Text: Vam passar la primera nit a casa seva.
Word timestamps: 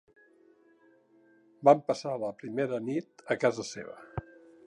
Vam 1.69 1.83
passar 1.91 2.15
la 2.23 2.33
primera 2.41 2.81
nit 2.87 3.23
a 3.35 3.39
casa 3.45 3.67
seva. 3.75 4.01